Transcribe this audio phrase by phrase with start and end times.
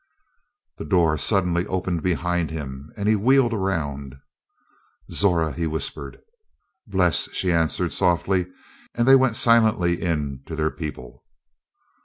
[0.79, 4.15] The door suddenly opened behind him and he wheeled around.
[5.11, 6.19] "Zora!" he whispered.
[6.87, 8.47] "Bles," she answered softly,
[8.95, 11.23] and they went silently in to their people.